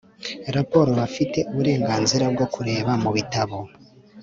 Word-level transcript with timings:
raporo 0.55 0.89
Bafite 0.99 1.37
uburenganzira 1.51 2.25
bwo 2.33 2.45
kureba 2.53 2.91
mu 3.03 3.09
bitabo 3.15 3.57